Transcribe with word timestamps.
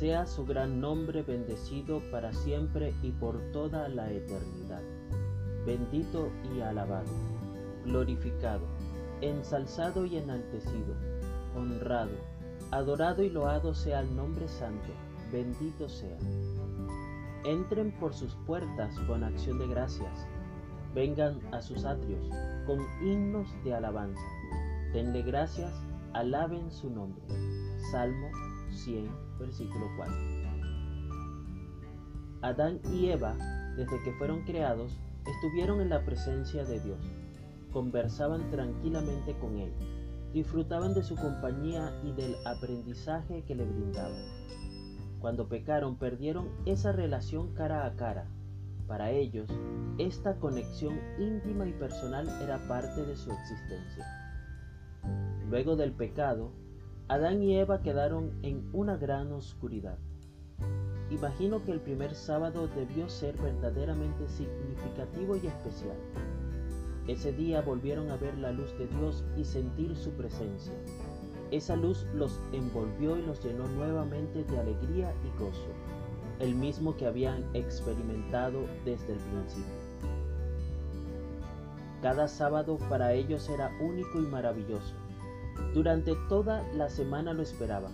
Sea 0.00 0.24
su 0.24 0.46
gran 0.46 0.80
nombre 0.80 1.22
bendecido 1.22 2.00
para 2.10 2.32
siempre 2.32 2.94
y 3.02 3.12
por 3.12 3.38
toda 3.52 3.86
la 3.90 4.10
eternidad. 4.10 4.80
Bendito 5.66 6.30
y 6.54 6.62
alabado, 6.62 7.10
glorificado, 7.84 8.62
ensalzado 9.20 10.06
y 10.06 10.16
enaltecido, 10.16 10.94
honrado, 11.54 12.16
adorado 12.70 13.22
y 13.22 13.28
loado 13.28 13.74
sea 13.74 14.00
el 14.00 14.16
nombre 14.16 14.48
santo, 14.48 14.88
bendito 15.30 15.86
sea. 15.86 16.16
Entren 17.44 17.92
por 18.00 18.14
sus 18.14 18.34
puertas 18.46 18.98
con 19.00 19.22
acción 19.22 19.58
de 19.58 19.66
gracias, 19.66 20.26
vengan 20.94 21.38
a 21.52 21.60
sus 21.60 21.84
atrios 21.84 22.26
con 22.64 22.78
himnos 23.02 23.48
de 23.64 23.74
alabanza. 23.74 24.24
Denle 24.94 25.20
gracias, 25.20 25.74
alaben 26.14 26.70
su 26.70 26.88
nombre. 26.88 27.22
Salmo 27.92 28.30
100, 28.72 29.08
versículo 29.38 29.86
4. 29.96 30.14
Adán 32.42 32.80
y 32.92 33.10
Eva, 33.10 33.36
desde 33.76 34.02
que 34.02 34.12
fueron 34.12 34.42
creados, 34.44 34.98
estuvieron 35.26 35.80
en 35.80 35.90
la 35.90 36.04
presencia 36.04 36.64
de 36.64 36.80
Dios, 36.80 36.98
conversaban 37.72 38.50
tranquilamente 38.50 39.36
con 39.38 39.58
Él, 39.58 39.72
disfrutaban 40.32 40.94
de 40.94 41.02
su 41.02 41.16
compañía 41.16 41.92
y 42.04 42.12
del 42.12 42.34
aprendizaje 42.46 43.44
que 43.44 43.54
le 43.54 43.64
brindaba. 43.64 44.16
Cuando 45.20 45.48
pecaron 45.48 45.96
perdieron 45.96 46.48
esa 46.64 46.92
relación 46.92 47.52
cara 47.54 47.84
a 47.84 47.94
cara. 47.94 48.26
Para 48.88 49.10
ellos, 49.10 49.48
esta 49.98 50.36
conexión 50.36 50.98
íntima 51.18 51.66
y 51.68 51.72
personal 51.72 52.26
era 52.42 52.58
parte 52.66 53.04
de 53.04 53.16
su 53.16 53.30
existencia. 53.30 54.06
Luego 55.48 55.76
del 55.76 55.92
pecado, 55.92 56.52
Adán 57.10 57.42
y 57.42 57.56
Eva 57.56 57.82
quedaron 57.82 58.38
en 58.44 58.70
una 58.72 58.96
gran 58.96 59.32
oscuridad. 59.32 59.98
Imagino 61.10 61.64
que 61.64 61.72
el 61.72 61.80
primer 61.80 62.14
sábado 62.14 62.68
debió 62.68 63.08
ser 63.08 63.36
verdaderamente 63.36 64.28
significativo 64.28 65.34
y 65.34 65.48
especial. 65.48 65.96
Ese 67.08 67.32
día 67.32 67.62
volvieron 67.62 68.12
a 68.12 68.16
ver 68.16 68.38
la 68.38 68.52
luz 68.52 68.72
de 68.78 68.86
Dios 68.86 69.24
y 69.36 69.44
sentir 69.44 69.96
su 69.96 70.12
presencia. 70.12 70.72
Esa 71.50 71.74
luz 71.74 72.06
los 72.14 72.40
envolvió 72.52 73.18
y 73.18 73.22
los 73.22 73.42
llenó 73.44 73.66
nuevamente 73.66 74.44
de 74.44 74.58
alegría 74.60 75.12
y 75.24 75.36
gozo, 75.36 75.72
el 76.38 76.54
mismo 76.54 76.96
que 76.96 77.06
habían 77.06 77.44
experimentado 77.54 78.60
desde 78.84 79.14
el 79.14 79.18
principio. 79.18 79.74
Cada 82.02 82.28
sábado 82.28 82.78
para 82.88 83.14
ellos 83.14 83.48
era 83.48 83.72
único 83.80 84.20
y 84.20 84.26
maravilloso. 84.26 84.94
Durante 85.74 86.16
toda 86.28 86.66
la 86.74 86.88
semana 86.88 87.32
lo 87.32 87.42
esperaban 87.42 87.92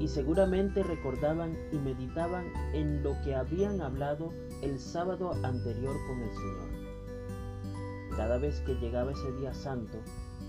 y 0.00 0.08
seguramente 0.08 0.82
recordaban 0.82 1.56
y 1.72 1.78
meditaban 1.78 2.46
en 2.72 3.02
lo 3.02 3.14
que 3.22 3.34
habían 3.34 3.80
hablado 3.80 4.32
el 4.62 4.78
sábado 4.78 5.32
anterior 5.44 5.94
con 6.08 6.20
el 6.20 6.30
Señor. 6.30 6.74
Cada 8.16 8.38
vez 8.38 8.60
que 8.60 8.74
llegaba 8.74 9.12
ese 9.12 9.32
día 9.32 9.54
santo, 9.54 9.98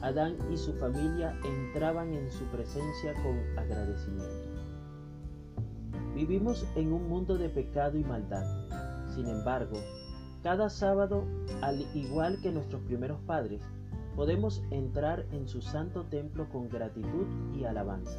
Adán 0.02 0.38
y 0.52 0.58
su 0.58 0.74
familia 0.74 1.40
entraban 1.44 2.14
en 2.14 2.32
su 2.32 2.44
presencia 2.46 3.14
con 3.24 3.38
agradecimiento. 3.58 4.50
Vivimos 6.14 6.66
en 6.76 6.94
un 6.94 7.08
mundo 7.08 7.38
de 7.38 7.50
pecado 7.50 7.98
y 7.98 8.04
maldad. 8.04 8.46
Sin 9.14 9.28
embargo, 9.28 9.78
cada 10.44 10.70
sábado, 10.70 11.26
al 11.62 11.86
igual 11.96 12.40
que 12.42 12.52
nuestros 12.52 12.82
primeros 12.84 13.20
padres, 13.22 13.62
podemos 14.16 14.64
entrar 14.72 15.26
en 15.32 15.48
su 15.48 15.62
santo 15.62 16.04
templo 16.06 16.48
con 16.50 16.70
gratitud 16.70 17.28
y 17.54 17.66
alabanza, 17.66 18.18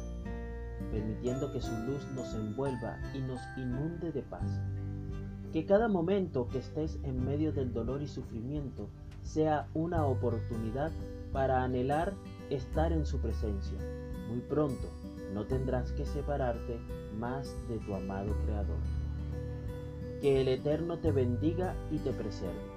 permitiendo 0.91 1.51
que 1.51 1.61
su 1.61 1.75
luz 1.85 2.07
nos 2.13 2.33
envuelva 2.33 2.99
y 3.13 3.19
nos 3.19 3.39
inunde 3.57 4.11
de 4.11 4.21
paz. 4.21 4.61
Que 5.51 5.65
cada 5.65 5.87
momento 5.87 6.47
que 6.49 6.59
estés 6.59 6.99
en 7.03 7.25
medio 7.25 7.51
del 7.51 7.73
dolor 7.73 8.01
y 8.01 8.07
sufrimiento 8.07 8.89
sea 9.23 9.67
una 9.73 10.05
oportunidad 10.05 10.91
para 11.31 11.63
anhelar 11.63 12.13
estar 12.49 12.91
en 12.93 13.05
su 13.05 13.19
presencia. 13.19 13.77
Muy 14.29 14.41
pronto 14.41 14.87
no 15.33 15.45
tendrás 15.45 15.91
que 15.91 16.05
separarte 16.05 16.79
más 17.17 17.55
de 17.67 17.77
tu 17.79 17.93
amado 17.93 18.33
Creador. 18.45 18.79
Que 20.21 20.41
el 20.41 20.47
Eterno 20.47 20.97
te 20.99 21.11
bendiga 21.11 21.75
y 21.91 21.97
te 21.99 22.11
preserve. 22.11 22.76